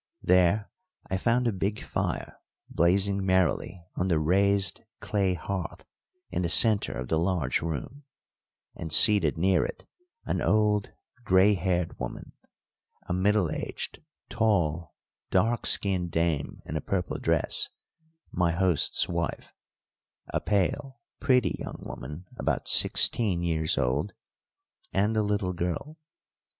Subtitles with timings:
[0.23, 0.71] There
[1.11, 5.85] I found a big fire blazing merrily on the raised clay hearth
[6.31, 8.05] in the centre of the large room,
[8.75, 9.85] and seated near it
[10.25, 10.91] an old
[11.23, 12.31] grey haired woman,
[13.03, 14.95] a middle aged, tall,
[15.29, 17.69] dark skinned dame in a purple dress
[18.31, 19.53] my host's wife;
[20.29, 24.13] a pale, pretty young woman, about sixteen years old,
[24.91, 25.99] and a little girl.